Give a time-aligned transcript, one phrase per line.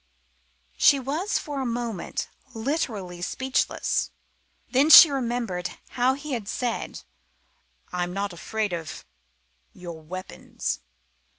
[0.77, 4.09] She was for the moment literally speechless.
[4.71, 7.03] Then she remembered how he had said:
[7.93, 9.05] "I am not afraid of
[9.73, 10.79] your weapons."